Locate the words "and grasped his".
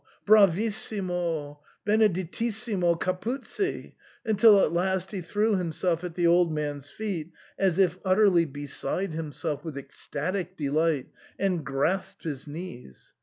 11.37-12.47